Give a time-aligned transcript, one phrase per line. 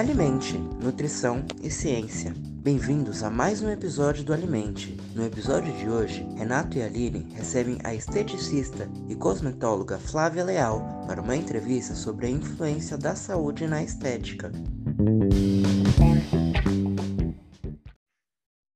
[0.00, 2.32] Alimente, Nutrição e Ciência.
[2.34, 4.96] Bem-vindos a mais um episódio do Alimente.
[5.14, 11.20] No episódio de hoje, Renato e Aline recebem a esteticista e cosmetóloga Flávia Leal para
[11.20, 14.50] uma entrevista sobre a influência da saúde na estética.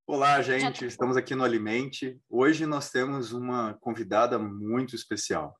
[0.07, 0.85] Olá, gente.
[0.85, 2.21] Estamos aqui no Alimente.
[2.29, 5.57] Hoje nós temos uma convidada muito especial.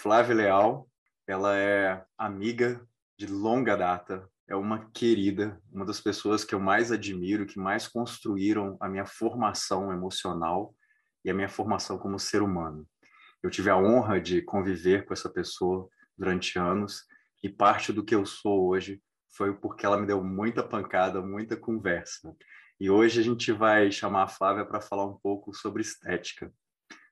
[0.00, 0.88] Flávia Leal,
[1.26, 2.80] ela é amiga
[3.18, 7.86] de longa data, é uma querida, uma das pessoas que eu mais admiro, que mais
[7.86, 10.74] construíram a minha formação emocional
[11.22, 12.88] e a minha formação como ser humano.
[13.42, 17.04] Eu tive a honra de conviver com essa pessoa durante anos
[17.42, 21.54] e parte do que eu sou hoje foi porque ela me deu muita pancada, muita
[21.54, 22.34] conversa.
[22.80, 26.50] E hoje a gente vai chamar a Flávia para falar um pouco sobre estética.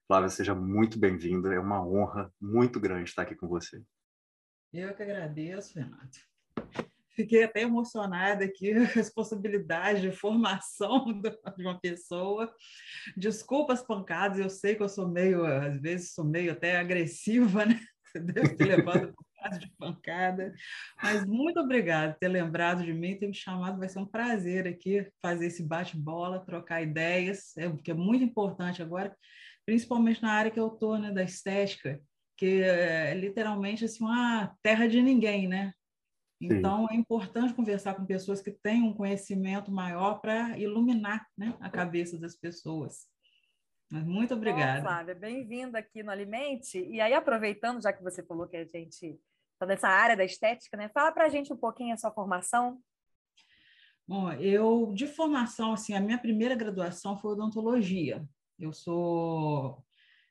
[0.07, 1.53] Flávia, seja muito bem-vinda.
[1.53, 3.83] É uma honra muito grande estar aqui com você.
[4.73, 6.19] Eu que agradeço, Renato.
[7.17, 11.07] Fiquei até emocionada aqui com as possibilidades de formação
[11.57, 12.55] de uma pessoa.
[13.17, 17.65] Desculpa as pancadas, eu sei que eu sou meio, às vezes, sou meio até agressiva,
[17.67, 17.81] né?
[18.15, 20.53] Deve ter levado um de pancada.
[21.03, 23.79] Mas muito obrigada por ter lembrado de mim, ter me chamado.
[23.79, 28.83] Vai ser um prazer aqui fazer esse bate-bola, trocar ideias, é, porque é muito importante
[28.83, 29.17] agora,
[29.65, 32.01] principalmente na área que eu estou, né, da estética,
[32.37, 35.73] que é literalmente assim, uma terra de ninguém, né?
[36.41, 36.95] Então, Sim.
[36.95, 42.19] é importante conversar com pessoas que têm um conhecimento maior para iluminar né, a cabeça
[42.19, 43.07] das pessoas.
[43.91, 44.81] Mas muito obrigada.
[44.81, 46.79] Bom, Flávia, bem-vinda aqui no Alimente.
[46.79, 49.19] E aí, aproveitando, já que você falou que a gente
[49.53, 50.89] está nessa área da estética, né?
[50.91, 52.81] Fala para a gente um pouquinho a sua formação.
[54.07, 58.25] Bom, eu, de formação, assim, a minha primeira graduação foi odontologia.
[58.59, 59.83] Eu sou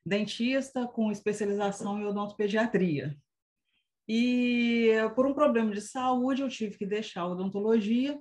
[0.05, 3.17] dentista com especialização em odontopediatria.
[4.07, 8.19] E por um problema de saúde, eu tive que deixar a odontologia.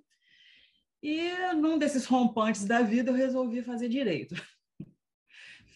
[1.02, 4.34] E num desses rompantes da vida, eu resolvi fazer direito.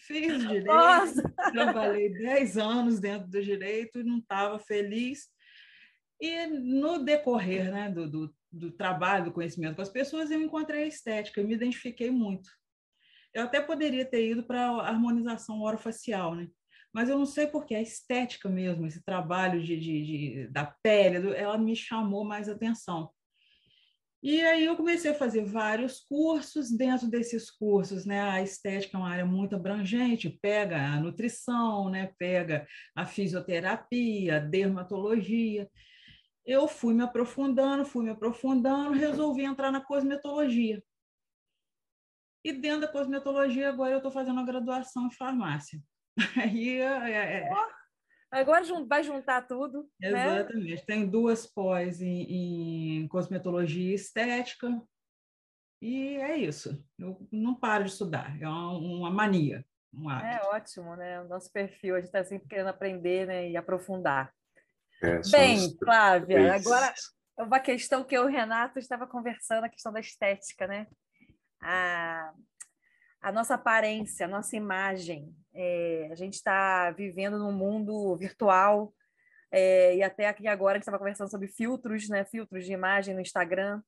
[0.07, 1.21] Fiz direito, Nossa!
[1.51, 5.27] trabalhei 10 anos dentro do direito não estava feliz.
[6.19, 10.83] E no decorrer né, do, do, do, trabalho, do conhecimento com as pessoas, eu encontrei
[10.83, 12.49] a estética, eu me identifiquei muito.
[13.33, 16.49] Eu até poderia ter ido para a harmonização orofacial, né?
[16.93, 21.35] Mas eu não sei porque a estética mesmo, esse trabalho de, de, de, da pele,
[21.35, 23.11] ela me chamou mais atenção.
[24.21, 28.99] E aí eu comecei a fazer vários cursos, dentro desses cursos, né, a estética é
[28.99, 35.69] uma área muito abrangente, pega a nutrição, né, pega a fisioterapia, a dermatologia.
[36.45, 40.83] Eu fui me aprofundando, fui me aprofundando, resolvi entrar na cosmetologia.
[42.43, 45.81] E dentro da cosmetologia, agora eu estou fazendo a graduação em farmácia.
[46.37, 47.49] Aí é, é...
[48.31, 49.89] Agora vai juntar tudo.
[49.99, 50.09] Né?
[50.09, 50.75] Exatamente.
[50.75, 50.83] Né?
[50.85, 54.81] Tenho duas pós em, em, cosmetologia e estética.
[55.81, 56.83] E é isso.
[56.97, 58.39] Eu não paro de estudar.
[58.39, 59.65] É uma, uma mania.
[59.91, 61.21] Um é ótimo, né?
[61.21, 63.49] O nosso perfil, a gente está sempre querendo aprender né?
[63.49, 64.31] e aprofundar.
[65.01, 66.93] É, Bem, Flávia, agora
[67.37, 70.87] uma questão que eu e o Renato estava conversando, a questão da estética, né?
[71.61, 72.33] A,
[73.21, 75.35] a nossa aparência, a nossa imagem.
[75.53, 78.93] É, a gente está vivendo num mundo virtual,
[79.51, 82.23] é, e até aqui agora a gente estava conversando sobre filtros, né?
[82.23, 83.81] filtros de imagem no Instagram,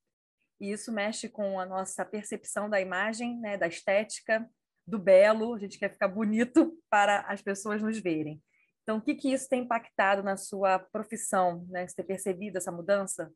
[0.60, 3.58] e isso mexe com a nossa percepção da imagem, né?
[3.58, 4.48] da estética,
[4.86, 8.42] do belo, a gente quer ficar bonito para as pessoas nos verem.
[8.84, 11.66] Então, o que, que isso tem impactado na sua profissão?
[11.70, 11.88] Né?
[11.88, 13.32] Você tem percebido essa mudança?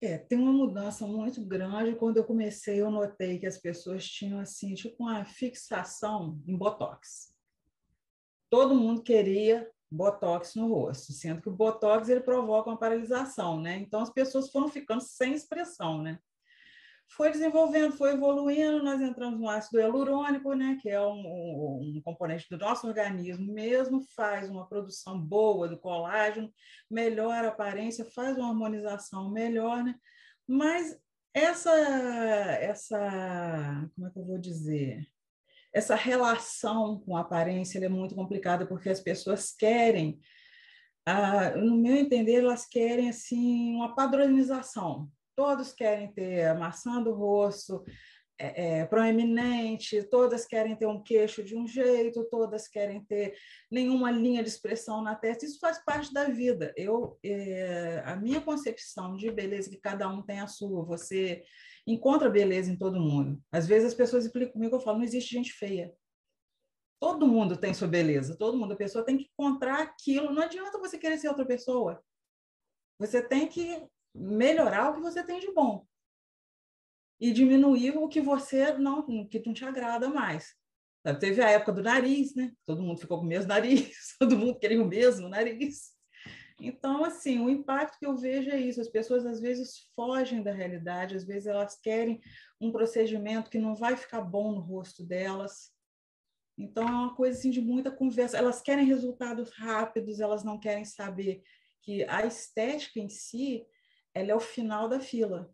[0.00, 1.96] É, tem uma mudança muito grande.
[1.96, 7.34] Quando eu comecei, eu notei que as pessoas tinham assim, tipo uma fixação em botox.
[8.48, 13.76] Todo mundo queria botox no rosto, sendo que o botox ele provoca uma paralisação, né?
[13.78, 16.18] Então as pessoas foram ficando sem expressão, né?
[17.08, 22.46] Foi desenvolvendo, foi evoluindo, nós entramos no ácido hialurônico, né, que é um, um, componente
[22.50, 26.52] do nosso organismo mesmo, faz uma produção boa do colágeno,
[26.90, 29.94] melhora a aparência, faz uma harmonização melhor, né?
[30.46, 30.98] Mas
[31.32, 31.70] essa,
[32.60, 35.06] essa, como é que eu vou dizer?
[35.72, 40.20] Essa relação com a aparência é muito complicada porque as pessoas querem,
[41.06, 47.14] ah, no meu entender, elas querem assim uma padronização todos querem ter a maçã do
[47.14, 47.84] rosto
[48.40, 53.36] é, é, proeminente, todas querem ter um queixo de um jeito, todas querem ter
[53.70, 55.44] nenhuma linha de expressão na testa.
[55.44, 56.74] Isso faz parte da vida.
[56.76, 61.44] Eu, é, a minha concepção de beleza, que cada um tem a sua, você
[61.86, 63.40] encontra beleza em todo mundo.
[63.52, 65.94] Às vezes as pessoas explicam comigo, eu falo, não existe gente feia.
[67.00, 70.32] Todo mundo tem sua beleza, todo mundo, a pessoa tem que encontrar aquilo.
[70.32, 72.02] Não adianta você querer ser outra pessoa.
[72.98, 73.88] Você tem que
[74.18, 75.86] melhorar o que você tem de bom
[77.20, 80.54] e diminuir o que você não, que não te agrada mais.
[81.20, 82.52] Teve a época do nariz, né?
[82.66, 85.96] Todo mundo ficou com o mesmo nariz, todo mundo queria o mesmo nariz.
[86.60, 88.80] Então, assim, o impacto que eu vejo é isso.
[88.80, 92.20] As pessoas às vezes fogem da realidade, às vezes elas querem
[92.60, 95.70] um procedimento que não vai ficar bom no rosto delas.
[96.58, 98.36] Então, é uma coisa assim, de muita conversa.
[98.36, 101.42] Elas querem resultados rápidos, elas não querem saber
[101.80, 103.64] que a estética em si
[104.14, 105.50] ela é o final da fila.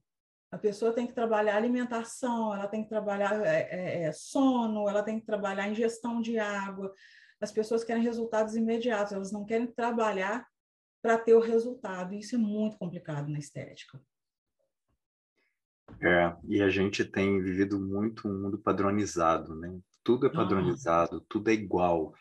[0.50, 5.02] A pessoa tem que trabalhar alimentação, ela tem que trabalhar é, é, é, sono, ela
[5.02, 6.92] tem que trabalhar ingestão de água.
[7.40, 10.46] As pessoas querem resultados imediatos, elas não querem trabalhar
[11.02, 12.14] para ter o resultado.
[12.14, 14.00] Isso é muito complicado na estética.
[16.00, 19.76] É, e a gente tem vivido muito um mundo padronizado, né?
[20.02, 21.26] Tudo é padronizado, ah.
[21.28, 22.14] tudo é igual.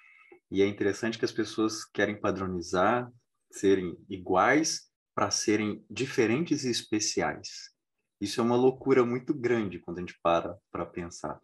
[0.49, 3.11] E é interessante que as pessoas querem padronizar,
[3.51, 7.71] serem iguais para serem diferentes e especiais.
[8.19, 11.39] Isso é uma loucura muito grande quando a gente para para pensar.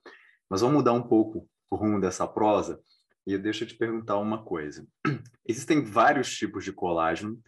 [0.50, 2.82] Mas vamos mudar um pouco o rumo dessa prosa
[3.26, 4.88] e deixa eu te perguntar uma coisa.
[5.48, 7.40] Existem vários tipos de colágeno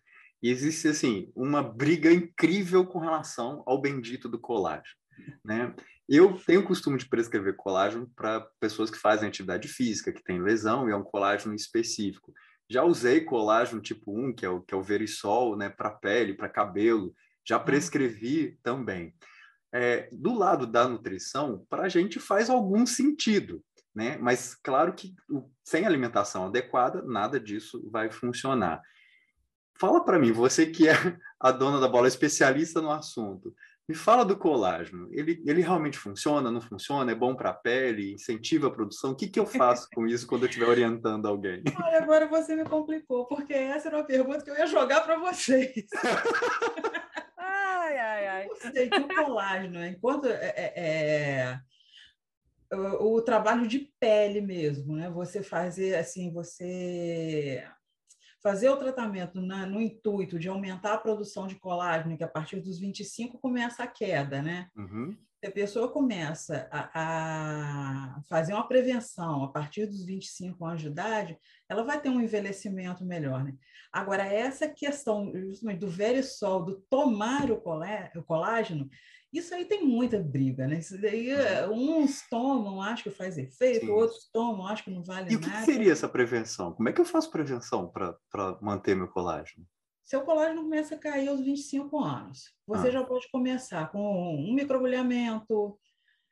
[0.43, 4.97] e existe assim uma briga incrível com relação ao bendito do colágeno,
[5.45, 5.75] né?
[6.09, 10.41] Eu tenho o costume de prescrever colágeno para pessoas que fazem atividade física, que têm
[10.41, 12.33] lesão e é um colágeno específico.
[12.71, 16.33] Já usei colágeno tipo 1, que é o que é o verisol, né, para pele,
[16.33, 17.13] para cabelo,
[17.45, 17.65] já uhum.
[17.65, 19.13] prescrevi também.
[19.73, 23.61] É, do lado da nutrição, para a gente faz algum sentido,
[23.93, 24.17] né?
[24.17, 25.13] Mas claro que
[25.65, 28.81] sem alimentação adequada, nada disso vai funcionar.
[29.77, 30.93] Fala para mim, você que é
[31.39, 33.53] a dona da bola, especialista no assunto,
[33.91, 35.09] me fala do colágeno.
[35.11, 37.11] Ele, ele realmente funciona, não funciona?
[37.11, 38.13] É bom para a pele?
[38.13, 39.11] Incentiva a produção?
[39.11, 41.61] O que, que eu faço com isso quando eu estiver orientando alguém?
[41.83, 45.19] Olha, agora você me complicou, porque essa era uma pergunta que eu ia jogar para
[45.19, 45.85] vocês.
[47.37, 48.47] Ai, ai, ai.
[48.47, 51.59] Eu sei que o colágeno, enquanto é, é, é
[52.71, 55.09] o, o, trabalho de pele mesmo, né?
[55.09, 57.67] Você fazer assim, você
[58.41, 62.59] fazer o tratamento na, no intuito de aumentar a produção de colágeno, que a partir
[62.59, 64.67] dos 25 começa a queda, né?
[64.75, 65.15] Uhum.
[65.39, 70.87] Se a pessoa começa a, a, fazer uma prevenção a partir dos 25 anos de
[70.87, 73.55] idade, ela vai ter um envelhecimento melhor, né?
[73.91, 77.61] Agora, essa questão justamente do velho sol, do tomar o
[78.23, 78.89] colágeno,
[79.31, 80.79] isso aí tem muita briga, né?
[80.79, 81.33] Isso daí,
[81.67, 82.03] uhum.
[82.03, 83.91] uns tomam, acham que faz efeito, Sim.
[83.91, 85.33] outros tomam, acham que não vale e nada.
[85.33, 86.73] E o que seria essa prevenção?
[86.73, 89.65] Como é que eu faço prevenção para manter meu colágeno?
[90.03, 92.53] Seu colágeno começa a cair aos 25 anos.
[92.67, 92.91] Você ah.
[92.91, 95.79] já pode começar com um microagulhamento,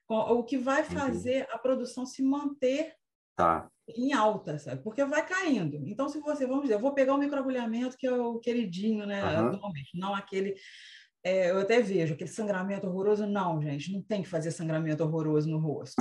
[0.10, 2.94] o que vai fazer a produção se manter
[3.38, 3.70] tá.
[3.88, 4.84] em alta, sabe?
[4.84, 5.88] Porque vai caindo.
[5.88, 9.42] Então, se você, vamos dizer, eu vou pegar o microagulhamento, que é o queridinho, né?
[9.42, 9.60] Uhum.
[9.94, 10.56] Não aquele.
[11.24, 13.28] É, eu até vejo aquele sangramento horroroso.
[13.28, 15.96] Não, gente, não tem que fazer sangramento horroroso no rosto.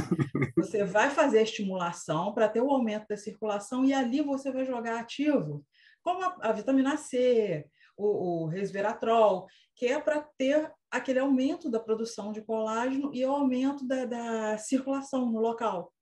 [0.56, 4.64] Você vai fazer a estimulação para ter o aumento da circulação e ali você vai
[4.64, 5.64] jogar ativo
[6.08, 7.66] como a, a vitamina C,
[7.96, 13.30] o, o resveratrol, que é para ter aquele aumento da produção de colágeno e o
[13.30, 15.92] aumento da, da circulação no local.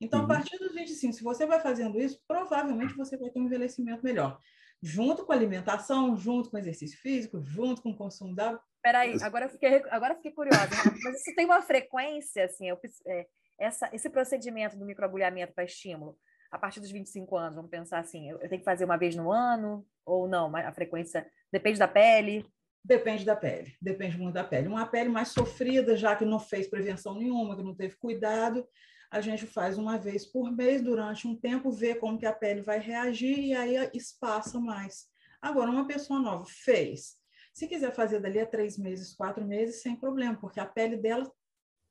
[0.00, 0.26] Então, uhum.
[0.26, 4.04] a partir dos 25, se você vai fazendo isso, provavelmente você vai ter um envelhecimento
[4.04, 4.38] melhor.
[4.82, 8.60] Junto com a alimentação, junto com o exercício físico, junto com o consumo da.
[8.82, 10.68] Peraí, agora eu fiquei, agora fiquei curiosa.
[11.02, 13.26] Mas isso tem uma frequência, assim, eu, é,
[13.58, 16.16] essa, esse procedimento do microagulhamento para estímulo,
[16.50, 19.32] a partir dos 25 anos, vamos pensar assim, eu, tenho que fazer uma vez no
[19.32, 20.54] ano ou não?
[20.56, 22.46] A frequência depende da pele?
[22.82, 24.68] Depende da pele, depende muito da pele.
[24.68, 28.66] Uma pele mais sofrida, já que não fez prevenção nenhuma, que não teve cuidado,
[29.10, 32.60] a gente faz uma vez por mês durante um tempo, vê como que a pele
[32.60, 35.08] vai reagir e aí espaça mais.
[35.40, 37.16] Agora, uma pessoa nova fez.
[37.54, 41.30] Se quiser fazer dali a três meses, quatro meses, sem problema, porque a pele dela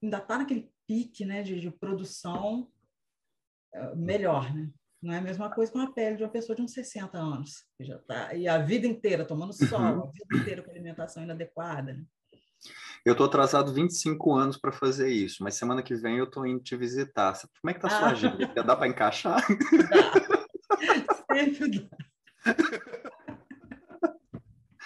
[0.02, 2.72] ainda está naquele pique né, de, de produção
[3.96, 4.70] melhor, né?
[5.02, 7.64] Não é a mesma coisa com a pele de uma pessoa de uns 60 anos,
[7.78, 10.04] que já tá, e a vida inteira tomando sol, uhum.
[10.04, 11.94] a vida inteira com alimentação inadequada.
[11.94, 12.04] Né?
[13.06, 16.62] Eu estou atrasado 25 anos para fazer isso, mas semana que vem eu estou indo
[16.62, 17.34] te visitar.
[17.62, 18.12] Como é que tá a sua ah.
[18.12, 18.64] agenda?
[18.64, 19.42] Dá para encaixar?
[19.90, 21.36] Dá.
[21.36, 21.98] Sempre dá.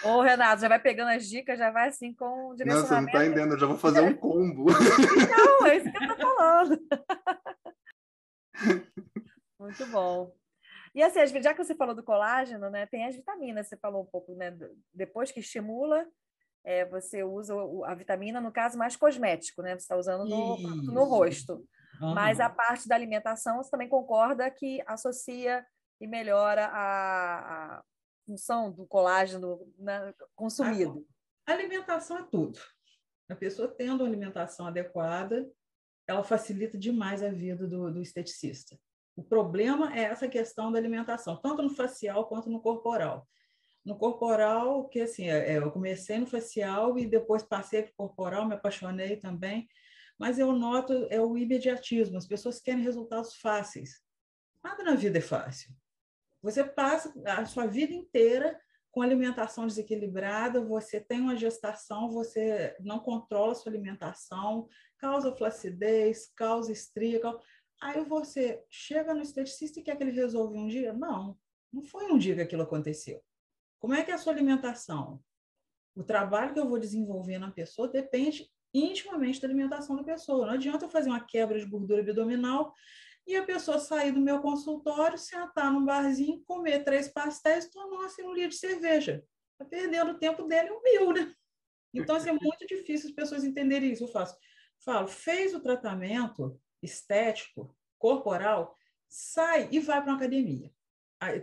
[0.04, 2.66] Ô, Renato, já vai pegando as dicas, já vai assim com direcionamento.
[2.66, 4.66] Não, você não está entendendo, eu já vou fazer um combo.
[4.70, 6.80] Não, é isso que eu tô falando.
[9.60, 10.34] Muito bom.
[10.94, 14.06] E assim, já que você falou do colágeno, né, tem as vitaminas, você falou um
[14.06, 14.56] pouco, né?
[14.92, 16.04] Depois que estimula,
[16.64, 17.54] é, você usa
[17.84, 19.70] a vitamina, no caso, mais cosmético, né?
[19.70, 21.66] Você está usando no, no rosto.
[22.00, 22.14] Uhum.
[22.14, 25.64] Mas a parte da alimentação, você também concorda que associa
[26.00, 27.82] e melhora a, a
[28.26, 31.06] função do colágeno né, consumido.
[31.46, 32.58] Alimentação é tudo.
[33.28, 35.48] A pessoa tendo uma alimentação adequada,
[36.06, 38.78] ela facilita demais a vida do, do esteticista.
[39.16, 43.28] O problema é essa questão da alimentação, tanto no facial quanto no corporal.
[43.84, 47.96] No corporal, que assim, é, é, eu comecei no facial e depois passei para o
[47.96, 49.68] corporal, me apaixonei também,
[50.18, 54.00] mas eu noto é o imediatismo, as pessoas querem resultados fáceis.
[54.62, 55.74] Nada na vida é fácil.
[56.40, 58.60] Você passa a sua vida inteira
[58.92, 66.30] com alimentação desequilibrada, você tem uma gestação, você não controla a sua alimentação, causa flacidez,
[66.36, 67.20] causa estria.
[67.80, 70.92] Aí você chega no esteticista e quer que ele resolva um dia?
[70.92, 71.38] Não,
[71.72, 73.22] não foi um dia que aquilo aconteceu.
[73.82, 75.20] Como é que é a sua alimentação?
[75.96, 80.46] O trabalho que eu vou desenvolver na pessoa depende intimamente da alimentação da pessoa.
[80.46, 82.72] Não adianta eu fazer uma quebra de gordura abdominal
[83.26, 87.86] e a pessoa sair do meu consultório, sentar num barzinho, comer três pastéis e tomar
[87.86, 89.24] uma cirurgia de cerveja.
[89.50, 91.34] Está perdendo o tempo dele e o meu, né?
[91.92, 94.04] Então, assim, é muito difícil as pessoas entenderem isso.
[94.04, 94.36] Eu faço,
[94.78, 98.76] falo, fez o tratamento estético, corporal,
[99.08, 100.72] sai e vai para uma academia.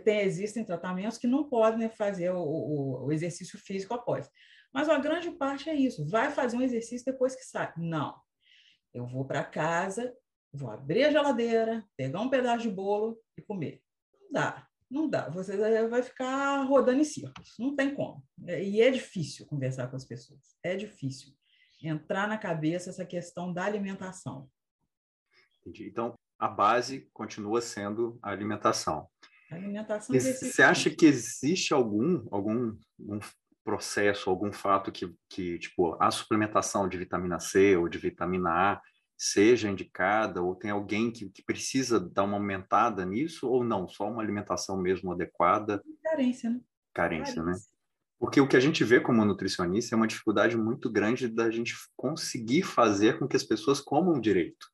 [0.04, 4.30] Tem, existem tratamentos que não podem fazer o, o, o exercício físico após.
[4.72, 6.06] Mas a grande parte é isso.
[6.08, 7.72] Vai fazer um exercício depois que sai.
[7.76, 8.20] Não.
[8.92, 10.14] Eu vou para casa,
[10.52, 13.82] vou abrir a geladeira, pegar um pedaço de bolo e comer.
[14.20, 15.28] Não dá, não dá.
[15.30, 15.56] Você
[15.88, 17.54] vai ficar rodando em círculos.
[17.58, 18.22] Não tem como.
[18.46, 20.56] E é difícil conversar com as pessoas.
[20.62, 21.32] É difícil
[21.82, 24.48] entrar na cabeça essa questão da alimentação.
[25.60, 25.88] Entendi.
[25.88, 29.08] Então, a base continua sendo a alimentação.
[29.50, 30.14] Alimentação.
[30.18, 33.18] Você acha que existe algum algum um
[33.64, 38.82] processo, algum fato que, que tipo a suplementação de vitamina C ou de vitamina A
[39.16, 43.86] seja indicada ou tem alguém que, que precisa dar uma aumentada nisso ou não?
[43.86, 45.82] Só uma alimentação mesmo adequada?
[46.02, 46.60] Carência, né?
[46.94, 47.60] Carência, Carência.
[47.60, 47.70] né?
[48.18, 51.74] Porque o que a gente vê como nutricionista é uma dificuldade muito grande da gente
[51.96, 54.66] conseguir fazer com que as pessoas comam direito.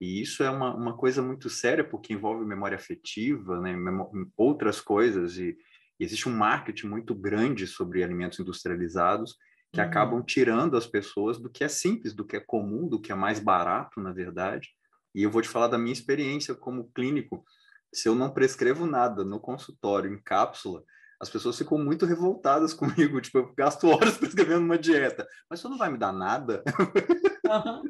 [0.00, 3.74] E isso é uma, uma coisa muito séria, porque envolve memória afetiva, né,
[4.36, 5.56] outras coisas, e,
[5.98, 9.36] e, existe um marketing muito grande sobre alimentos industrializados
[9.72, 9.86] que uhum.
[9.86, 13.14] acabam tirando as pessoas do que é simples, do que é comum, do que é
[13.14, 14.68] mais barato, na verdade.
[15.14, 17.44] E eu vou te falar da minha experiência como clínico.
[17.92, 20.84] Se eu não prescrevo nada no consultório, em cápsula,
[21.20, 23.20] as pessoas ficam muito revoltadas comigo.
[23.20, 25.26] Tipo, eu gasto horas prescrevendo uma dieta.
[25.48, 26.62] Mas você não vai me dar nada?
[27.46, 27.82] Uhum.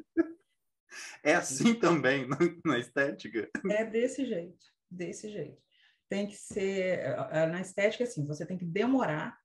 [1.22, 2.26] É assim também
[2.64, 3.50] na estética?
[3.70, 5.60] É desse jeito, desse jeito.
[6.08, 7.16] Tem que ser,
[7.50, 9.36] na estética, assim, você tem que demorar.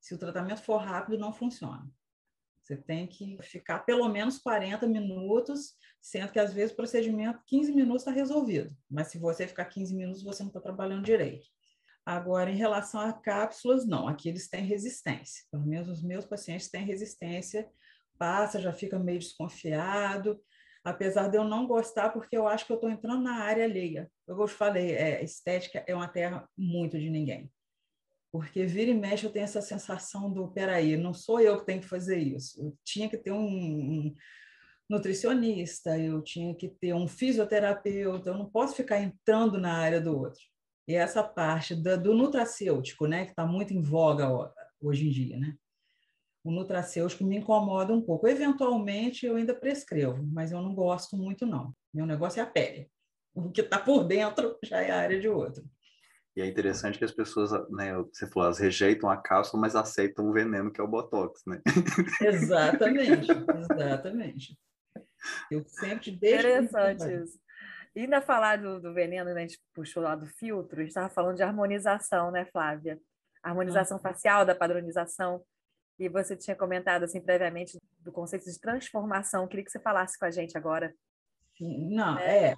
[0.00, 1.88] Se o tratamento for rápido, não funciona.
[2.62, 7.72] Você tem que ficar pelo menos 40 minutos, sendo que às vezes o procedimento, 15
[7.72, 8.76] minutos está resolvido.
[8.90, 11.46] Mas se você ficar 15 minutos, você não está trabalhando direito.
[12.04, 14.08] Agora, em relação a cápsulas, não.
[14.08, 15.44] Aqui eles têm resistência.
[15.52, 17.68] Pelo menos os meus pacientes têm resistência.
[18.18, 20.40] Passa, já fica meio desconfiado
[20.84, 24.10] apesar de eu não gostar, porque eu acho que eu estou entrando na área alheia.
[24.26, 27.50] Eu te falei, é, estética é uma terra muito de ninguém.
[28.32, 31.80] Porque vira e mexe eu tenho essa sensação do, peraí, não sou eu que tenho
[31.80, 32.64] que fazer isso.
[32.64, 34.14] Eu tinha que ter um, um
[34.88, 40.18] nutricionista, eu tinha que ter um fisioterapeuta, eu não posso ficar entrando na área do
[40.18, 40.40] outro.
[40.88, 44.28] E essa parte do, do nutracêutico, né, que está muito em voga
[44.80, 45.56] hoje em dia, né?
[46.44, 48.26] O nutracêutico me incomoda um pouco.
[48.26, 51.72] Eventualmente eu ainda prescrevo, mas eu não gosto muito não.
[51.94, 52.90] Meu negócio é a pele.
[53.34, 55.64] O que está por dentro já é a área de outro.
[56.34, 60.28] E é interessante que as pessoas, né, você falou, elas rejeitam a cápsula, mas aceitam
[60.28, 61.60] o veneno que é o Botox, né?
[62.22, 64.58] Exatamente, exatamente.
[65.50, 66.48] Eu sempre deixo...
[66.48, 67.38] Interessante isso.
[67.94, 70.88] E ainda falar do, do veneno, né, a gente puxou lá do filtro, a gente
[70.88, 72.98] estava falando de harmonização, né, Flávia?
[73.42, 74.00] Harmonização ah.
[74.00, 75.44] facial, da padronização.
[75.98, 79.46] E você tinha comentado assim previamente do conceito de transformação.
[79.46, 80.94] Queria que você falasse com a gente agora.
[81.60, 82.52] Não, é.
[82.52, 82.56] é.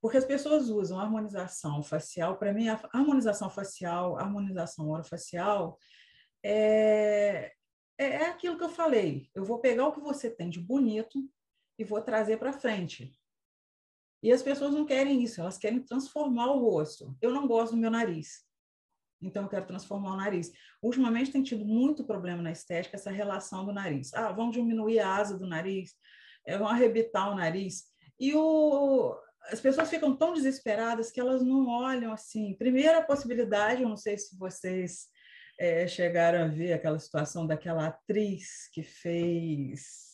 [0.00, 2.38] Porque as pessoas usam harmonização facial.
[2.38, 5.78] Para mim, a harmonização facial, a harmonização orofacial
[6.42, 7.52] é,
[7.98, 9.28] é, é aquilo que eu falei.
[9.34, 11.22] Eu vou pegar o que você tem de bonito
[11.78, 13.14] e vou trazer para frente.
[14.22, 17.16] E as pessoas não querem isso, elas querem transformar o rosto.
[17.20, 18.44] Eu não gosto do meu nariz.
[19.22, 20.52] Então, eu quero transformar o nariz.
[20.82, 24.12] Ultimamente tem tido muito problema na estética essa relação do nariz.
[24.14, 25.94] Ah, vamos diminuir a asa do nariz,
[26.46, 27.84] é, vão arrebitar o nariz.
[28.18, 32.54] E o, as pessoas ficam tão desesperadas que elas não olham assim.
[32.54, 35.08] Primeira possibilidade, eu não sei se vocês
[35.58, 40.10] é, chegaram a ver aquela situação daquela atriz que fez.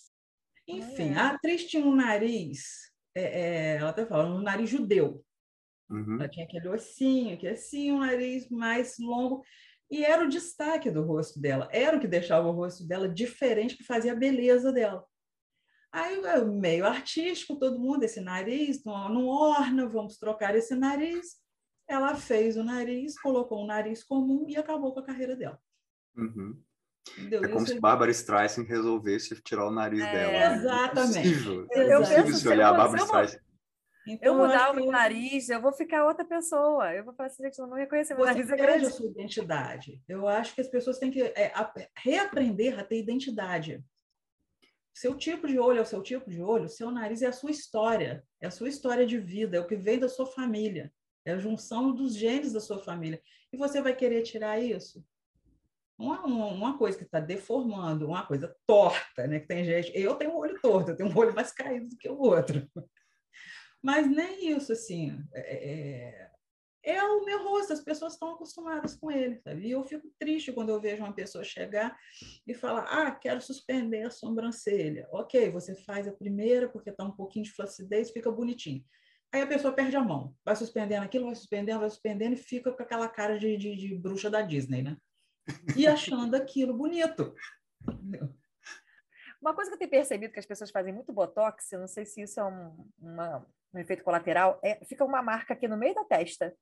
[0.69, 1.17] Enfim, é.
[1.17, 5.25] a atriz tinha um nariz, é, ela até falando, um nariz judeu.
[5.89, 6.17] Uhum.
[6.17, 9.43] Ela tinha aquele ossinho, que assim, um nariz mais longo.
[9.91, 13.77] E era o destaque do rosto dela, era o que deixava o rosto dela diferente,
[13.77, 15.05] que fazia a beleza dela.
[15.93, 21.37] Aí, meio artístico, todo mundo, esse nariz não, não orna, vamos trocar esse nariz.
[21.89, 25.59] Ela fez o nariz, colocou um nariz comum e acabou com a carreira dela.
[26.17, 26.61] Uhum.
[27.31, 30.33] É como se Bárbara Streisand resolvesse tirar o nariz é, dela.
[30.33, 30.57] Né?
[30.57, 31.19] Exatamente.
[31.19, 31.67] É impossível.
[31.71, 33.46] Eu, eu penso, se olhar a Bárbara Streisand.
[34.07, 36.93] Então, eu mudar o meu nariz, eu vou ficar outra pessoa.
[36.95, 38.47] Eu vou falar assim, gente, eu não reconhecer meu nariz.
[38.47, 40.03] Você perde a sua identidade.
[40.09, 43.85] Eu acho que as pessoas têm que é, a, reaprender a ter identidade.
[44.95, 47.51] Seu tipo de olho é o seu tipo de olho, seu nariz é a sua
[47.51, 50.91] história, é a sua história de vida, é o que vem da sua família,
[51.23, 53.21] é a junção dos genes da sua família.
[53.53, 55.05] E você vai querer tirar isso?
[55.99, 59.41] Uma, uma coisa que está deformando, uma coisa torta, né?
[59.41, 59.91] Que tem gente.
[59.95, 62.67] Eu tenho um olho torto, eu tenho um olho mais caído do que o outro.
[63.83, 65.19] Mas nem isso, assim.
[65.33, 66.31] É, é
[66.87, 69.67] é o meu rosto, as pessoas estão acostumadas com ele, sabe?
[69.67, 71.99] E eu fico triste quando eu vejo uma pessoa chegar
[72.47, 75.09] e falar: ah, quero suspender a sobrancelha.
[75.11, 78.85] Ok, você faz a primeira porque está um pouquinho de flacidez, fica bonitinho.
[79.35, 82.71] Aí a pessoa perde a mão, vai suspendendo aquilo, vai suspendendo, vai suspendendo e fica
[82.71, 84.97] com aquela cara de, de, de bruxa da Disney, né?
[85.77, 87.35] E achando aquilo bonito.
[89.43, 92.05] Uma coisa que eu tenho percebido que as pessoas fazem muito botox, eu não sei
[92.07, 93.45] se isso é um, uma,
[93.77, 96.55] um efeito colateral, é, fica uma marca aqui no meio da testa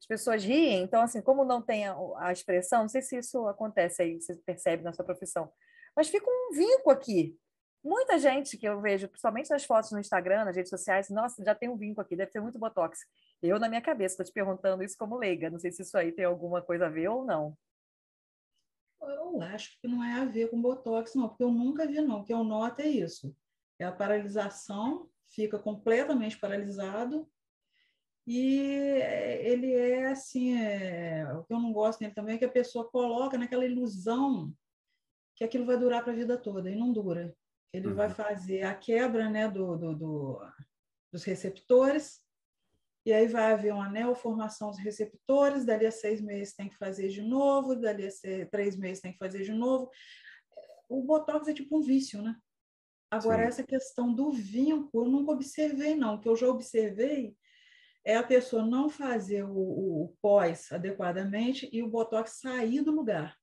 [0.00, 3.46] as pessoas riem, então, assim, como não tem a, a, expressão, não sei se isso
[3.48, 5.50] acontece aí, você percebe na sua profissão,
[5.96, 7.36] mas fica um vinco aqui.
[7.82, 11.54] Muita gente que eu vejo, principalmente nas fotos no Instagram, nas redes sociais, nossa, já
[11.54, 13.00] tem um vinco aqui, deve ter muito botox.
[13.42, 16.12] Eu, na minha cabeça, estou te perguntando isso como leiga, não sei se isso aí
[16.12, 17.56] tem alguma coisa a ver ou não.
[19.00, 22.20] Eu acho que não é a ver com botox, não, porque eu nunca vi, não.
[22.20, 23.34] O que eu noto é isso:
[23.78, 27.28] é a paralisação, fica completamente paralisado,
[28.26, 28.60] e
[29.40, 32.90] ele é assim, é, o que eu não gosto nele também é que a pessoa
[32.90, 34.52] coloca naquela ilusão
[35.34, 37.34] que aquilo vai durar para a vida toda, e não dura.
[37.72, 37.94] Ele uhum.
[37.94, 40.40] vai fazer a quebra né, do, do, do,
[41.12, 42.20] dos receptores,
[43.06, 47.08] e aí vai haver uma neoformação dos receptores, dali a seis meses tem que fazer
[47.08, 49.90] de novo, dali a três meses tem que fazer de novo.
[50.86, 52.36] O Botox é tipo um vício, né?
[53.10, 53.48] Agora, Sim.
[53.48, 56.14] essa questão do vínculo, eu nunca observei, não.
[56.14, 57.34] O que eu já observei
[58.04, 63.34] é a pessoa não fazer o, o, pós adequadamente e o botox sair do lugar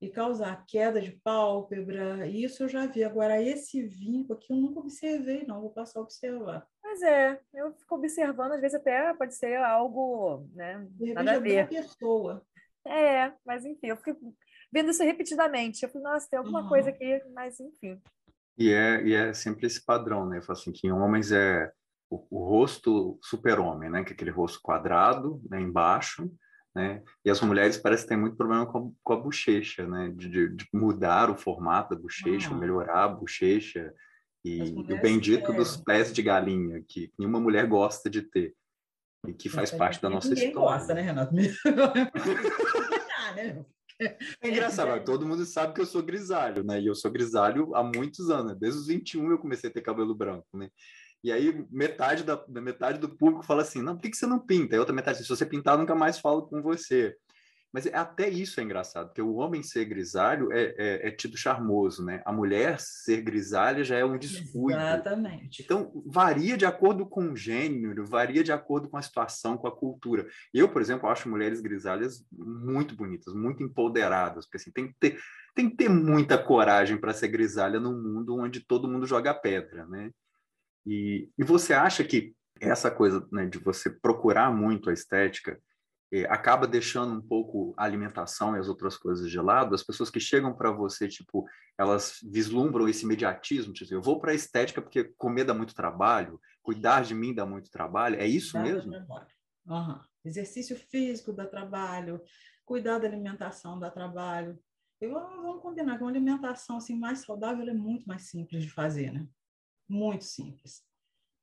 [0.00, 2.26] e causar queda de pálpebra.
[2.26, 3.02] Isso eu já vi.
[3.02, 5.62] Agora, esse vinco aqui eu nunca observei, não.
[5.62, 6.66] Vou passar a observar.
[6.82, 10.86] Pois é, eu fico observando, às vezes até pode ser algo, né?
[10.90, 11.68] De nada a é ver.
[11.68, 12.42] pessoa.
[12.86, 14.34] É, mas enfim, eu fico
[14.72, 15.82] vendo isso repetidamente.
[15.82, 16.68] Eu falei, nossa, tem alguma uhum.
[16.68, 18.00] coisa aqui, mas enfim.
[18.58, 20.38] E é, e é sempre esse padrão, né?
[20.38, 21.70] Eu falo assim, que em homens é
[22.10, 24.02] o, o rosto super-homem, né?
[24.02, 25.60] Que é aquele rosto quadrado, né?
[25.60, 26.30] embaixo,
[26.74, 27.02] né?
[27.24, 30.10] E as mulheres parece que têm muito problema com a, com a bochecha, né?
[30.14, 32.54] De, de, de, mudar o formato da bochecha, ah.
[32.54, 33.92] melhorar a bochecha.
[34.44, 35.56] E, e o bendito é...
[35.56, 38.54] dos pés de galinha, que nenhuma mulher gosta de ter.
[39.26, 40.78] E que faz é, parte da nossa ninguém história.
[40.78, 41.34] gosta, né, Renato?
[44.42, 46.80] É engraçado, todo mundo sabe que eu sou grisalho, né?
[46.80, 48.56] E eu sou grisalho há muitos anos.
[48.58, 50.68] Desde os 21 eu comecei a ter cabelo branco, né?
[51.24, 54.38] E aí metade da metade do público fala assim, não, por que, que você não
[54.38, 54.76] pinta?
[54.76, 57.16] E outra metade, se você pintar, nunca mais falo com você.
[57.76, 62.02] Mas até isso é engraçado, porque o homem ser grisalho é, é, é tido charmoso,
[62.02, 62.22] né?
[62.24, 64.80] A mulher ser grisalha já é um descuido.
[64.80, 65.62] Exatamente.
[65.62, 69.76] Então, varia de acordo com o gênero, varia de acordo com a situação, com a
[69.76, 70.26] cultura.
[70.54, 75.20] Eu, por exemplo, acho mulheres grisalhas muito bonitas, muito empoderadas, porque assim, tem que ter,
[75.54, 79.84] tem que ter muita coragem para ser grisalha num mundo onde todo mundo joga pedra,
[79.84, 80.10] né?
[80.86, 85.60] E, e você acha que essa coisa né, de você procurar muito a estética
[86.28, 89.74] acaba deixando um pouco a alimentação e as outras coisas de lado?
[89.74, 91.46] As pessoas que chegam para você, tipo,
[91.78, 96.40] elas vislumbram esse imediatismo, tipo, eu vou para a estética porque comer dá muito trabalho,
[96.62, 98.92] cuidar de mim dá muito trabalho, é isso mesmo?
[99.66, 100.00] Uhum.
[100.24, 102.20] Exercício físico dá trabalho,
[102.64, 104.58] cuidar da alimentação dá trabalho.
[105.00, 109.12] E vamos combinar que uma alimentação assim, mais saudável é muito mais simples de fazer,
[109.12, 109.26] né?
[109.88, 110.84] muito simples.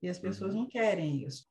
[0.02, 0.62] E as pessoas uhum.
[0.62, 1.47] não querem isso.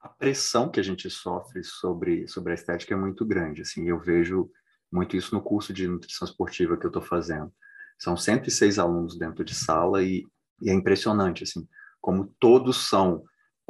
[0.00, 3.62] A pressão que a gente sofre sobre, sobre a estética é muito grande.
[3.62, 4.50] Assim, eu vejo
[4.90, 7.52] muito isso no curso de nutrição esportiva que eu estou fazendo.
[7.98, 10.24] São 106 alunos dentro de sala e,
[10.62, 11.68] e é impressionante, assim,
[12.00, 13.22] como todos são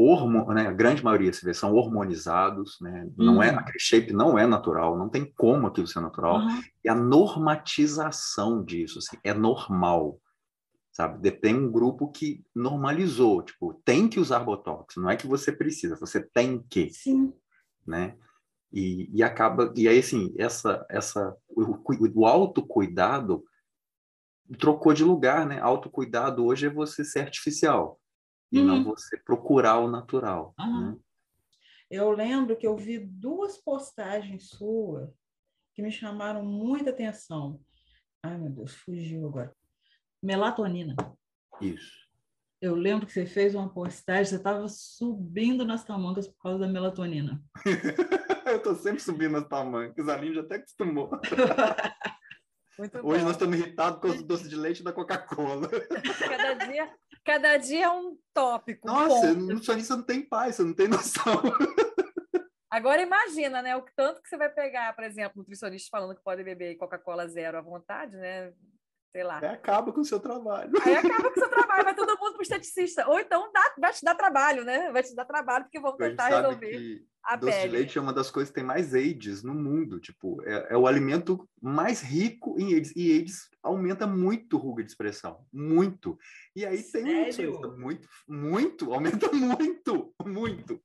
[0.03, 3.07] hormo, né, a grande maioria se vê são hormonizados, né?
[3.19, 3.59] Não é uhum.
[3.59, 6.39] aquele shape não é natural, não tem como aquilo ser natural.
[6.39, 6.61] Uhum.
[6.83, 10.19] E a normatização disso, assim, é normal
[10.93, 11.31] sabe?
[11.31, 15.97] Tem um grupo que normalizou, tipo, tem que usar Botox, não é que você precisa,
[15.97, 17.33] você tem que, Sim.
[17.87, 18.17] né?
[18.73, 21.77] E, e acaba e aí assim essa essa o,
[22.15, 23.45] o autocuidado
[24.59, 25.59] trocou de lugar, né?
[25.61, 28.01] Autocuidado hoje é você ser artificial
[28.53, 28.67] e uhum.
[28.67, 30.55] não você procurar o natural.
[30.59, 30.93] Uhum.
[30.93, 30.99] Né?
[31.91, 35.11] Eu lembro que eu vi duas postagens suas
[35.75, 37.61] que me chamaram muita atenção.
[38.23, 39.53] Ai, meu Deus, fugiu agora.
[40.23, 40.95] Melatonina.
[41.61, 42.01] Isso.
[42.61, 46.69] Eu lembro que você fez uma postagem, você estava subindo nas tamancas por causa da
[46.69, 47.43] melatonina.
[48.47, 51.11] eu estou sempre subindo nas tamancas, a Aline já até acostumou.
[53.03, 55.69] Hoje nós estamos irritados com os doces de leite da Coca-Cola.
[56.19, 58.87] Cada dia, cada dia é um tópico.
[58.87, 61.43] Nossa, um nutricionista não tem paz, você não tem noção.
[62.71, 63.77] Agora imagina, né?
[63.77, 67.59] O tanto que você vai pegar, por exemplo, nutricionista falando que pode beber Coca-Cola zero
[67.59, 68.53] à vontade, né?
[69.13, 69.39] Sei lá.
[69.41, 70.71] Aí acaba com o seu trabalho.
[70.85, 73.09] Aí acaba com o seu trabalho, vai todo mundo para o esteticista.
[73.09, 74.91] Ou então dá, vai te dar trabalho, né?
[74.93, 77.69] Vai te dar trabalho, porque vão tentar resolver a doce pele.
[77.69, 79.99] de leite é uma das coisas que tem mais AIDS no mundo.
[79.99, 82.93] Tipo, é, é o alimento mais rico em AIDS.
[82.95, 85.45] E AIDS aumenta muito ruga de expressão.
[85.53, 86.19] Muito.
[86.55, 87.59] E aí tem Sério?
[87.67, 90.81] um muito, muito, aumenta muito, muito.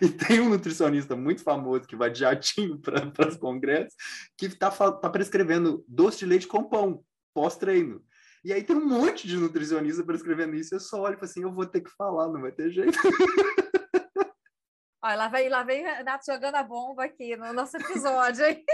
[0.00, 3.94] E tem um nutricionista muito famoso que vai de jatinho para os congressos
[4.36, 7.04] que está tá prescrevendo doce de leite com pão
[7.34, 8.02] pós-treino.
[8.44, 10.74] E aí tem um monte de nutricionista prescrevendo isso.
[10.74, 12.98] Eu só olho e falo assim: eu vou ter que falar, não vai ter jeito.
[15.02, 18.64] Olha, lá vem, lá vem Renato jogando a bomba aqui no nosso episódio, hein?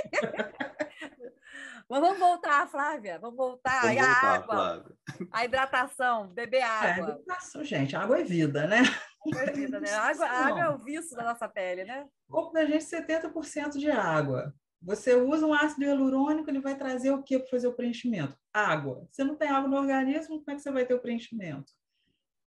[1.90, 3.18] Mas vamos voltar, Flávia.
[3.18, 3.80] Vamos voltar.
[3.80, 4.96] Vamos e a voltar, água, Flávia.
[5.32, 6.88] a hidratação, beber água.
[6.88, 7.96] É, hidratação, gente.
[7.96, 8.82] Água é vida, né?
[9.26, 9.90] Água é vida, né?
[9.90, 12.08] A água, a água é o vício da nossa pele, né?
[12.28, 14.54] O corpo da gente é 70% de água.
[14.82, 18.34] Você usa um ácido hialurônico, ele vai trazer o que para fazer o preenchimento?
[18.52, 19.06] Água.
[19.10, 21.70] Você não tem água no organismo, como é que você vai ter o preenchimento?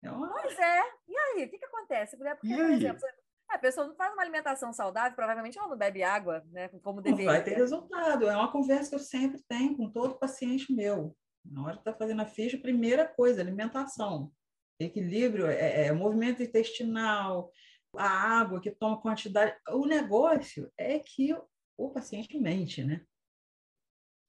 [0.02, 0.30] É uma...
[0.30, 0.82] Pois é.
[1.08, 2.18] E aí, o que, que acontece?
[2.18, 3.02] Porque, por exemplo,
[3.50, 6.70] a pessoa não faz uma alimentação saudável, provavelmente ela não bebe água, né?
[6.82, 7.26] Como deveria.
[7.26, 8.28] Não vai ter resultado.
[8.28, 11.16] É uma conversa que eu sempre tenho com todo paciente meu.
[11.46, 14.32] Na hora que está fazendo a ficha, primeira coisa, alimentação.
[14.80, 17.52] Equilíbrio, é, é, movimento intestinal,
[17.96, 19.56] a água que toma quantidade.
[19.70, 21.36] O negócio é que
[21.78, 23.06] o paciente mente, né?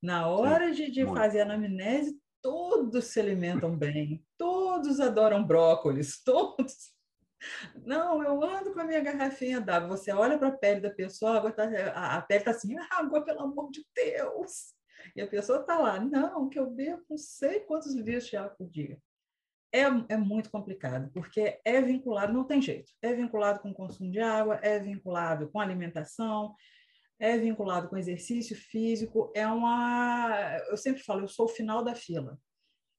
[0.03, 6.95] Na hora de, de fazer a anamnese, todos se alimentam bem, todos adoram brócolis, todos
[7.85, 9.97] não, eu ando com a minha garrafinha d'água.
[9.97, 13.25] Você olha para a pele da pessoa, a, tá, a, a pele está assim, água,
[13.25, 14.75] pelo amor de Deus.
[15.15, 18.55] E a pessoa está lá, não, que eu bebo não sei quantos litros de água
[18.57, 18.99] por dia.
[19.75, 24.09] É, é muito complicado, porque é vinculado, não tem jeito, é vinculado com o consumo
[24.09, 26.55] de água, é vinculado com alimentação,
[27.19, 30.57] é vinculado com exercício físico, é uma...
[30.69, 32.39] Eu sempre falo, eu sou o final da fila.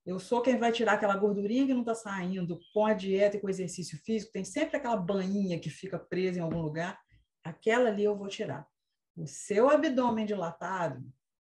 [0.05, 3.39] Eu sou quem vai tirar aquela gordurinha que não está saindo com a dieta e
[3.39, 4.33] com o exercício físico.
[4.33, 6.99] Tem sempre aquela bainha que fica presa em algum lugar.
[7.41, 8.67] Aquela ali eu vou tirar.
[9.15, 11.01] O seu abdômen dilatado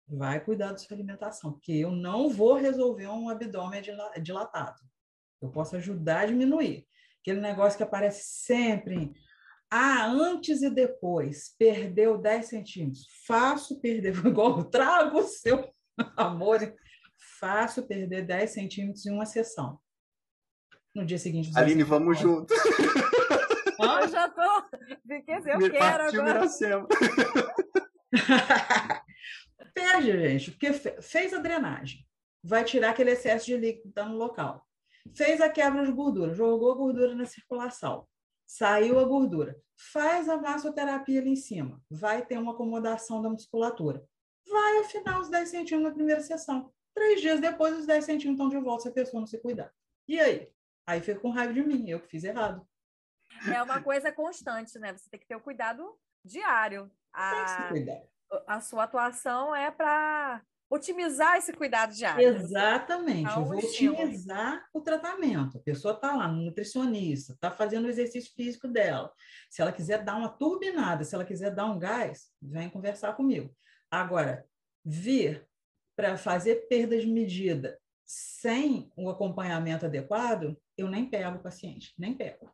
[0.08, 3.82] vai cuidar da sua alimentação, porque eu não vou resolver um abdômen
[4.22, 4.80] dilatado.
[5.42, 6.86] Eu posso ajudar a diminuir.
[7.22, 9.12] Aquele negócio que aparece sempre.
[9.70, 13.06] Ah, antes e depois, perdeu 10 centímetros.
[13.26, 15.70] Faço perder, igual trago o seu
[16.16, 16.74] amor
[17.40, 19.80] fácil perder 10 centímetros em uma sessão.
[20.96, 21.52] No dia seguinte...
[21.56, 22.54] Aline, vamos junto.
[23.80, 24.42] Ah, eu já tô...
[25.08, 26.48] Fiquei assim, eu quero agora.
[29.72, 32.04] Perde, gente, porque fez a drenagem.
[32.44, 34.67] Vai tirar aquele excesso de líquido que está no local.
[35.16, 38.08] Fez a quebra de gordura, jogou a gordura na circulação.
[38.46, 39.60] Saiu a gordura.
[39.92, 41.82] Faz a massoterapia ali em cima.
[41.90, 44.04] Vai ter uma acomodação da musculatura.
[44.50, 46.72] Vai afinar os 10 centímetros na primeira sessão.
[46.94, 49.72] Três dias depois, os 10 centímetros estão de volta se a pessoa não se cuidar.
[50.08, 50.50] E aí?
[50.88, 52.66] Aí fica com raiva de mim, eu que fiz errado.
[53.54, 54.94] É uma coisa constante, né?
[54.94, 56.90] Você tem que ter o cuidado diário.
[57.14, 58.02] A, tem que se cuidar.
[58.48, 62.28] A sua atuação é para otimizar esse cuidado diário.
[62.28, 63.30] Exatamente.
[63.36, 65.58] eu vou otimizar o tratamento.
[65.58, 69.12] A pessoa está lá no nutricionista, está fazendo o exercício físico dela.
[69.50, 73.56] Se ela quiser dar uma turbinada, se ela quiser dar um gás, vem conversar comigo.
[73.90, 74.46] Agora,
[74.84, 75.48] vir
[75.96, 82.14] para fazer perda de medida sem o acompanhamento adequado, eu nem pego o paciente, nem
[82.14, 82.50] pego.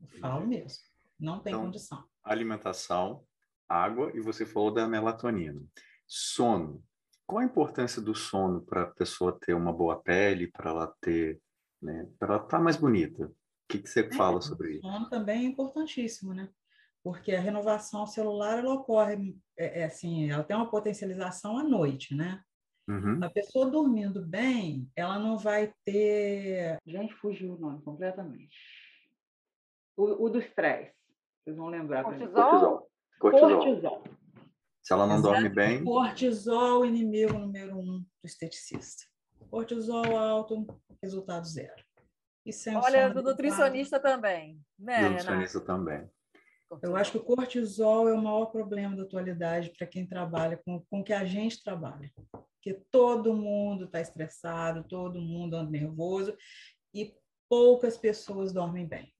[0.00, 0.82] Eu falo mesmo,
[1.18, 2.04] não tem então, condição.
[2.22, 3.24] Alimentação,
[3.68, 5.62] água e você falou da melatonina.
[6.06, 6.82] Sono.
[7.26, 11.40] Qual a importância do sono para a pessoa ter uma boa pele, para ela ter,
[11.80, 13.26] né, para ela estar tá mais bonita?
[13.26, 13.32] O
[13.68, 14.86] que, que você é, fala sobre isso?
[14.86, 16.50] O sono também é importantíssimo, né?
[17.02, 22.14] Porque a renovação celular ela ocorre, é, é assim, ela tem uma potencialização à noite,
[22.14, 22.42] né?
[22.86, 23.18] Uhum.
[23.22, 26.78] A pessoa dormindo bem, ela não vai ter.
[26.86, 28.54] Gente, fugiu o nome completamente.
[29.96, 30.92] O, o do estresse.
[31.42, 32.04] Vocês vão lembrar.
[32.04, 32.90] Cortisol?
[33.18, 33.50] Cortisol.
[33.50, 34.02] cortisol.
[34.84, 35.32] Se ela não Exato.
[35.32, 35.82] dorme bem.
[35.82, 39.04] Cortisol, inimigo número um do esteticista.
[39.50, 40.66] Cortisol alto,
[41.02, 41.82] resultado zero.
[42.82, 44.60] Olha, do nutricionista também.
[44.78, 46.06] Né, do nutricionista também.
[46.82, 50.84] Eu acho que o cortisol é o maior problema da atualidade para quem trabalha com,
[50.90, 52.12] com que a gente trabalha.
[52.30, 56.36] Porque todo mundo está estressado, todo mundo anda nervoso
[56.92, 57.14] e
[57.48, 59.14] poucas pessoas dormem bem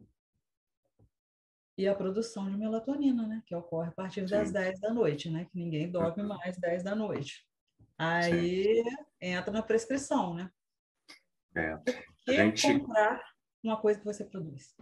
[1.76, 3.42] e a produção de melatonina, né?
[3.46, 4.54] Que ocorre a partir das Sim.
[4.54, 5.46] 10 da noite, né?
[5.46, 6.28] Que ninguém dorme uhum.
[6.28, 7.46] mais 10 da noite.
[7.98, 8.90] Aí Sim.
[9.20, 10.50] entra na prescrição, né?
[11.54, 11.76] É.
[11.76, 12.80] Por que gente...
[12.80, 13.22] comprar
[13.62, 14.74] uma coisa que você produz?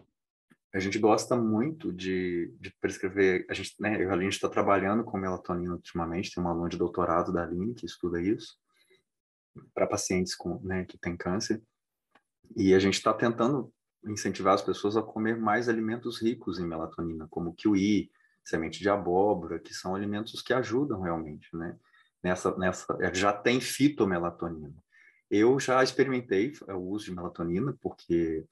[0.74, 3.46] A gente gosta muito de, de prescrever.
[3.48, 6.34] A gente, né, a gente está trabalhando com melatonina ultimamente.
[6.34, 8.58] Tem uma aluna de doutorado da Aline que estuda isso
[9.74, 11.62] para pacientes com, né, que têm câncer.
[12.56, 13.72] E a gente está tentando
[14.04, 18.10] incentivar as pessoas a comer mais alimentos ricos em melatonina, como kiwi,
[18.44, 21.76] semente de abóbora, que são alimentos que ajudam realmente, né?
[22.22, 24.74] Nessa, nessa, é, já tem fitomelatonina.
[25.30, 28.44] Eu já experimentei o uso de melatonina, porque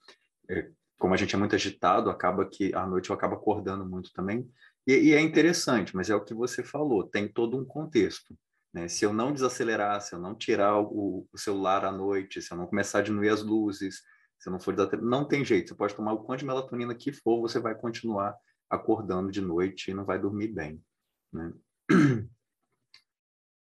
[0.49, 0.69] é,
[1.01, 4.49] como a gente é muito agitado, acaba que à noite eu acabo acordando muito também.
[4.85, 8.37] E, e, é interessante, mas é o que você falou, tem todo um contexto.
[8.73, 8.87] Né?
[8.87, 12.57] Se eu não desacelerar, se eu não tirar o, o celular à noite, se eu
[12.57, 14.03] não começar a diminuir as luzes,
[14.41, 15.69] se não for não tem jeito.
[15.69, 18.35] Você pode tomar o quanto de melatonina que for, você vai continuar
[18.67, 20.83] acordando de noite e não vai dormir bem.
[21.31, 21.53] Né?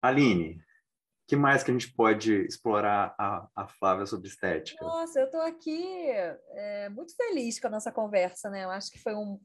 [0.02, 0.64] Aline,
[1.28, 4.84] que mais que a gente pode explorar a, a Flávia sobre estética?
[4.84, 6.10] Nossa, eu estou aqui
[6.52, 8.64] é, muito feliz com a nossa conversa, né?
[8.64, 9.40] Eu acho que foi um,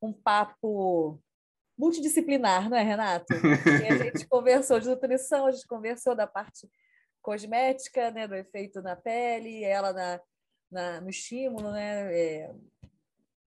[0.00, 1.20] um papo
[1.78, 3.26] multidisciplinar, não é, Renato?
[3.34, 6.70] E a gente conversou de nutrição, a gente conversou da parte
[7.20, 10.20] cosmética, né, do efeito na pele, ela na
[10.70, 12.14] na, no estímulo, né?
[12.14, 12.54] É,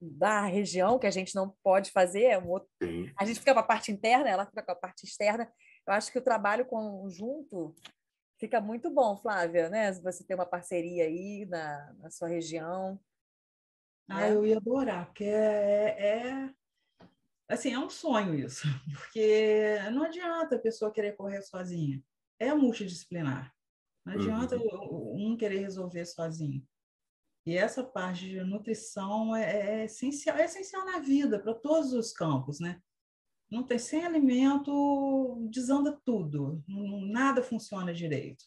[0.01, 2.67] da região, que a gente não pode fazer, é um outro...
[3.15, 5.51] a gente fica com a parte interna, ela fica com a parte externa.
[5.87, 7.75] Eu acho que o trabalho conjunto
[8.39, 9.91] fica muito bom, Flávia, né?
[9.93, 12.99] Você ter uma parceria aí na, na sua região.
[14.09, 14.33] Ah, né?
[14.33, 16.53] eu ia adorar, porque é, é,
[17.47, 22.03] assim, é um sonho isso, porque não adianta a pessoa querer correr sozinha.
[22.39, 23.53] É multidisciplinar.
[24.03, 25.33] Não adianta uhum.
[25.33, 26.67] um querer resolver sozinho.
[27.45, 32.13] E essa parte de nutrição é, é essencial, é essencial na vida, para todos os
[32.13, 32.79] campos, né?
[33.49, 38.45] Não tem sem alimento, desanda tudo, nada funciona direito.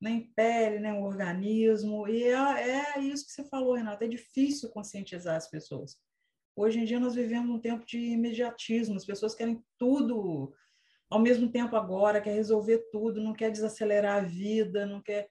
[0.00, 2.08] Nem pele, nem o organismo.
[2.08, 5.98] E é, é isso que você falou, Renata, é difícil conscientizar as pessoas.
[6.56, 10.54] Hoje em dia nós vivemos um tempo de imediatismo, as pessoas querem tudo
[11.10, 15.28] ao mesmo tempo agora, quer resolver tudo, não quer desacelerar a vida, não quer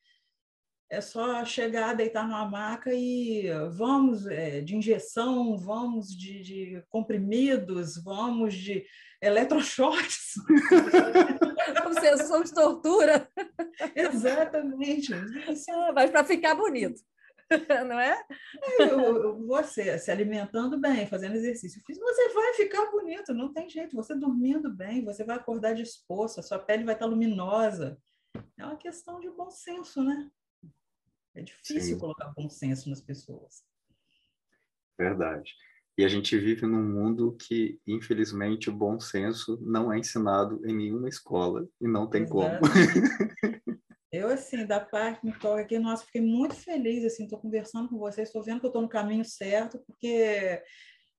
[0.94, 8.02] é só chegar, deitar numa maca e vamos é, de injeção, vamos de, de, comprimidos,
[8.04, 8.86] vamos de
[9.20, 10.34] eletrochoques.
[12.00, 13.28] Sessão de tortura.
[13.96, 15.14] Exatamente.
[15.14, 17.02] Ah, mas para ficar bonito.
[17.88, 18.24] Não é?
[19.48, 23.96] Você se alimentando bem, fazendo exercício físico, você vai ficar bonito, não tem jeito.
[23.96, 27.98] Você dormindo bem, você vai acordar disposto, a sua pele vai estar luminosa.
[28.58, 30.30] É uma questão de bom senso, né?
[31.36, 32.00] É difícil Sim.
[32.00, 33.64] colocar consenso nas pessoas.
[34.98, 35.54] Verdade.
[35.98, 40.76] E a gente vive num mundo que, infelizmente, o bom senso não é ensinado em
[40.76, 42.34] nenhuma escola e não tem Exato.
[42.34, 42.60] como.
[44.12, 47.98] eu, assim, da parte me toca aqui, nossa, fiquei muito feliz, assim, estou conversando com
[47.98, 50.64] vocês, estou vendo que eu estou no caminho certo, porque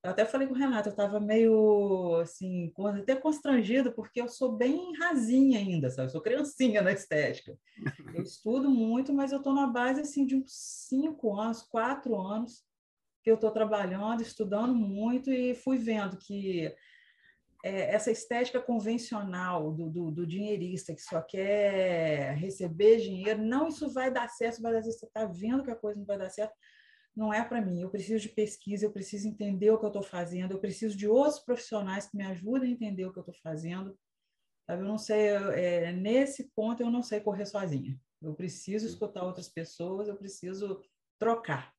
[0.04, 4.52] eu até falei com o Renato, eu estava meio assim, até constrangido, porque eu sou
[4.52, 6.08] bem rasinha ainda, sabe?
[6.08, 7.58] Eu sou criancinha na estética.
[8.14, 12.62] Eu estudo muito, mas eu estou na base assim, de uns cinco anos, quatro anos,
[13.22, 16.70] que eu estou trabalhando, estudando muito e fui vendo que
[17.64, 23.88] é, essa estética convencional do, do, do, dinheirista que só quer receber dinheiro, não, isso
[23.88, 26.28] vai dar certo, mas às vezes você está vendo que a coisa não vai dar
[26.28, 26.52] certo
[27.16, 27.80] não é para mim.
[27.80, 31.06] Eu preciso de pesquisa, eu preciso entender o que eu estou fazendo, eu preciso de
[31.06, 33.96] outros profissionais que me ajudem a entender o que eu estou fazendo.
[34.66, 34.82] Sabe?
[34.82, 37.98] Eu não sei, é, nesse ponto eu não sei correr sozinha.
[38.22, 40.82] Eu preciso escutar outras pessoas, eu preciso
[41.18, 41.72] trocar.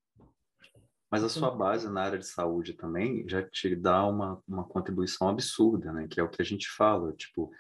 [1.12, 5.30] Mas a sua base na área de saúde também já te dá uma, uma contribuição
[5.30, 6.08] absurda, né?
[6.10, 7.52] Que é o que a gente fala, tipo,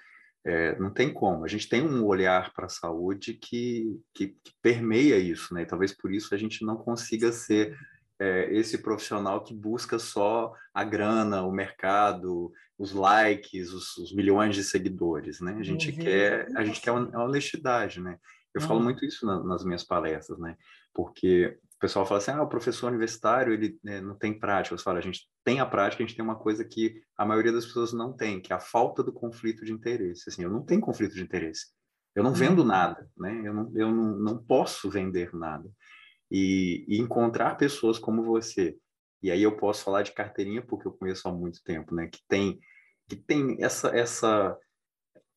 [0.45, 1.43] é, não tem como.
[1.43, 5.63] A gente tem um olhar para a saúde que, que, que, permeia isso, né?
[5.63, 7.75] E talvez por isso a gente não consiga ser
[8.19, 14.55] é, esse profissional que busca só a grana, o mercado, os likes, os, os milhões
[14.55, 15.55] de seguidores, né?
[15.59, 15.97] A gente uhum.
[15.97, 18.19] quer, a gente quer honestidade, né?
[18.53, 18.67] Eu uhum.
[18.67, 20.55] falo muito isso na, nas minhas palestras, né?
[20.93, 24.75] Porque pessoal fala assim, ah, o professor universitário, ele né, não tem prática.
[24.77, 27.51] Você fala, a gente tem a prática, a gente tem uma coisa que a maioria
[27.51, 30.29] das pessoas não tem, que é a falta do conflito de interesse.
[30.29, 31.67] Assim, eu não tenho conflito de interesse.
[32.15, 32.67] Eu não vendo uhum.
[32.67, 33.41] nada, né?
[33.43, 35.69] Eu não, eu não, não posso vender nada.
[36.31, 38.75] E, e encontrar pessoas como você,
[39.21, 42.07] e aí eu posso falar de carteirinha porque eu conheço há muito tempo, né?
[42.07, 42.59] Que tem,
[43.07, 44.57] que tem essa, essa,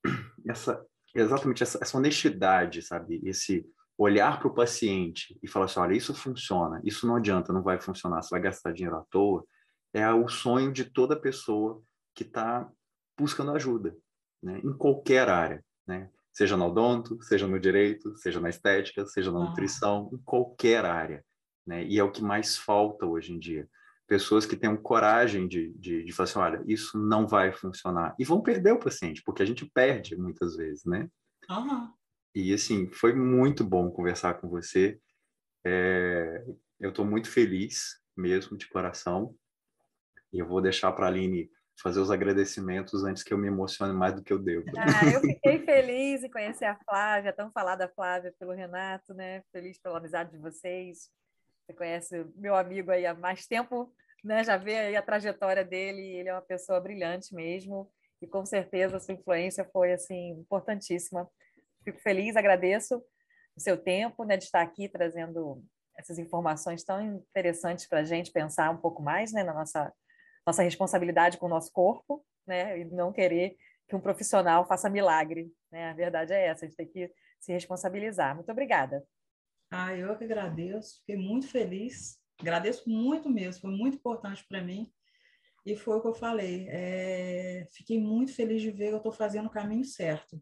[0.48, 0.82] essa
[1.14, 3.20] exatamente essa, essa honestidade, sabe?
[3.24, 3.66] Esse
[3.98, 7.80] olhar para o paciente e falar assim, olha, isso funciona, isso não adianta, não vai
[7.80, 9.44] funcionar, você vai gastar dinheiro à toa,
[9.92, 11.82] é o sonho de toda pessoa
[12.14, 12.70] que está
[13.18, 13.96] buscando ajuda,
[14.40, 14.60] né?
[14.62, 16.08] Em qualquer área, né?
[16.32, 21.24] Seja no odonto, seja no direito, seja na estética, seja na nutrição, em qualquer área,
[21.66, 21.84] né?
[21.84, 23.68] E é o que mais falta hoje em dia.
[24.06, 28.14] Pessoas que tenham coragem de, de, de falar assim, olha, isso não vai funcionar.
[28.18, 31.08] E vão perder o paciente, porque a gente perde muitas vezes, né?
[31.50, 31.92] Uhum.
[32.38, 35.00] E, assim, foi muito bom conversar com você.
[35.66, 36.44] É,
[36.78, 39.34] eu estou muito feliz mesmo, de coração.
[40.32, 41.50] E eu vou deixar para a Aline
[41.82, 44.64] fazer os agradecimentos antes que eu me emocione mais do que eu devo.
[44.78, 49.42] Ah, eu fiquei feliz em conhecer a Flávia, tão falar da Flávia pelo Renato, né?
[49.50, 51.10] Feliz pela amizade de vocês.
[51.66, 54.44] Você conhece meu amigo aí há mais tempo, né?
[54.44, 57.90] Já vê aí a trajetória dele, ele é uma pessoa brilhante mesmo,
[58.22, 61.28] e com certeza a sua influência foi assim importantíssima
[61.88, 63.02] fico feliz, agradeço
[63.56, 65.64] o seu tempo né, de estar aqui trazendo
[65.96, 69.92] essas informações tão interessantes para a gente pensar um pouco mais né, na nossa,
[70.46, 73.56] nossa responsabilidade com o nosso corpo, né, e não querer
[73.88, 75.50] que um profissional faça milagre.
[75.72, 75.90] Né?
[75.90, 78.34] A verdade é essa, a gente tem que se responsabilizar.
[78.34, 79.04] Muito obrigada.
[79.70, 84.90] Ah, eu que agradeço, fiquei muito feliz, agradeço muito mesmo, foi muito importante para mim.
[85.66, 89.12] E foi o que eu falei, é, fiquei muito feliz de ver que eu estou
[89.12, 90.40] fazendo o caminho certo.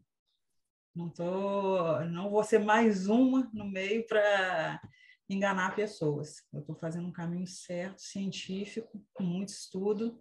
[0.97, 4.81] Não tô, não vou ser mais uma no meio para
[5.29, 6.41] enganar pessoas.
[6.51, 10.19] Eu estou fazendo um caminho certo, científico, com muito estudo,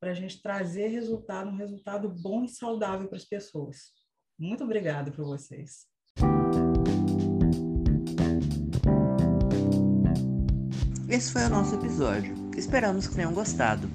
[0.00, 3.92] para a gente trazer resultado, um resultado bom e saudável para as pessoas.
[4.38, 5.86] Muito obrigada por vocês.
[11.10, 12.34] Esse foi o nosso episódio.
[12.56, 13.86] Esperamos que tenham gostado.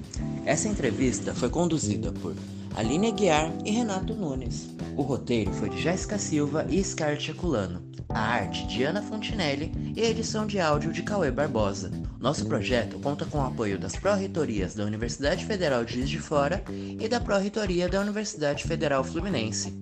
[0.46, 2.36] Essa entrevista foi conduzida por
[2.74, 4.68] Aline Aguiar e Renato Nunes.
[4.96, 7.82] O roteiro foi de Jéssica Silva e Scarlett Aculano.
[8.08, 11.90] A arte de Ana Fontinelli e a edição de áudio de Cauê Barbosa.
[12.18, 16.62] Nosso projeto conta com o apoio das Pró-Reitorias da Universidade Federal de Juiz de Fora
[16.70, 19.72] e da Pró-Reitoria da Universidade Federal Fluminense.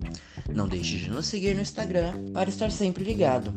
[0.53, 3.53] Não deixe de nos seguir no Instagram para estar sempre ligado.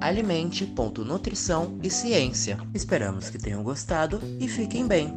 [0.00, 2.58] Alimente.nutrição e ciência.
[2.72, 5.12] Esperamos que tenham gostado e fiquem bem.